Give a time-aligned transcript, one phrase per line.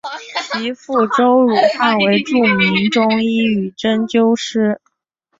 [0.51, 4.81] 其父周汝汉为著名中医与针灸师。